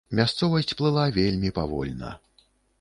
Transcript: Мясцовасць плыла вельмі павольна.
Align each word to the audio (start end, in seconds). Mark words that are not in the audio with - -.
Мясцовасць 0.19 0.73
плыла 0.79 1.03
вельмі 1.19 1.53
павольна. 1.61 2.11